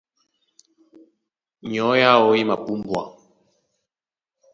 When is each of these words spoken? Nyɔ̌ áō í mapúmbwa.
Nyɔ̌ 1.71 1.91
áō 2.09 2.29
í 2.39 2.41
mapúmbwa. 2.49 3.01